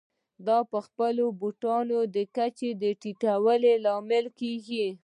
[0.47, 3.53] دا په خپله د بوټانو د کچې ټیټېدو
[3.85, 4.85] لامل کېږي